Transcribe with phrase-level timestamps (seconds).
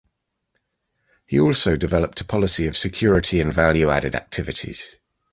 [1.27, 4.97] He also developed a policy of security and value-added activities.